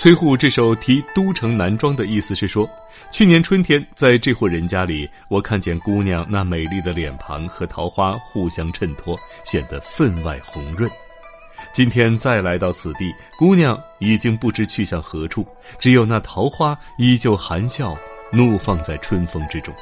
[0.00, 2.66] 崔护这首题都城南庄的意思是说，
[3.12, 9.14] 去年春天在这户人家里，我看见姑娘那美丽的脸庞和桃花互相衬托，
[9.44, 10.90] 显得分外红润。
[11.70, 15.46] 今天再来到此地，姑娘已经不知去向何处，
[15.78, 17.94] 只有那桃花依旧含笑，
[18.32, 19.74] 怒放在春风之中。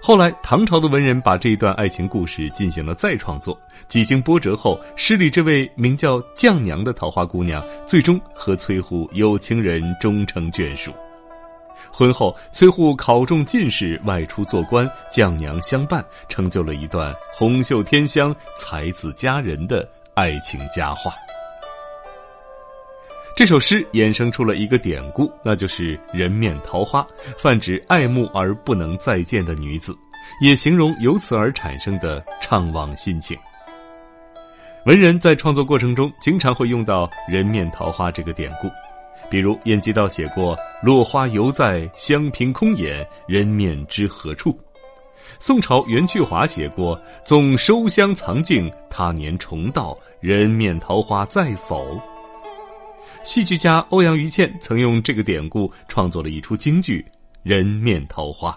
[0.00, 3.58] 后来，唐朝的文人把这一段爱情故事进行了再创作。
[3.88, 10.92] 几经波折后，诗里这位名叫绛娘的桃花姑娘，最终和崔护有情人终成眷属。
[11.90, 21.12] 婚后，崔护考中进士，外出做官，绛娘相伴，成就了一段红袖添香、才子佳人的爱情佳话。
[23.38, 27.06] 这首诗衍生出了一个典故，那就是“人面桃花”，
[27.38, 29.96] 泛指爱慕而不能再见的女子，
[30.42, 33.38] 也形容由此而产生的怅惘心情。
[34.86, 38.68] 文人在创作过程中经常会用到“人面桃花”这个典故，
[39.30, 44.58] 比如晏几道写过“落花犹在香屏空掩，人面知何处”，
[45.38, 51.96] 宋朝袁去华写过“纵收香藏镜，他年重到，人面桃花在否”。
[53.24, 57.04] 戏剧家欧阳余倩曾用这个典故创作了一出京剧
[57.42, 58.50] 《人面桃花》。